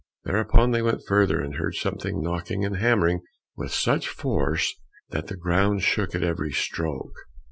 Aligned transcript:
Thereupon 0.23 0.71
they 0.71 0.81
went 0.81 1.05
further 1.05 1.39
and 1.39 1.57
heard 1.57 1.75
something 1.75 2.23
knocking 2.23 2.65
and 2.65 2.77
hammering 2.77 3.21
with 3.55 3.71
such 3.71 4.07
force 4.09 4.73
that 5.11 5.27
the 5.27 5.37
ground 5.37 5.83
shook 5.83 6.15
at 6.15 6.23
every 6.23 6.51
stroke. 6.53 7.13